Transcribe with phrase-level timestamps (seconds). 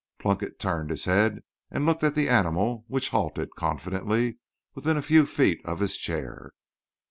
[0.17, 4.39] Plunkett turned his head and looked at the animal, which halted, confidently,
[4.73, 6.53] within a few feet of his chair.